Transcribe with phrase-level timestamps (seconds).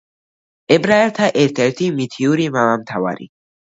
[0.75, 3.33] ებრაელთა ერთ-ერთი მითიური მამამთავარი.